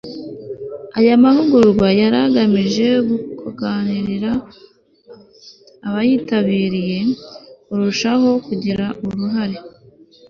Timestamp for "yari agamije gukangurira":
1.99-4.31